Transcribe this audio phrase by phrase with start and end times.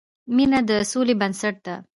[0.35, 1.75] مینه د سولې بنسټ ده.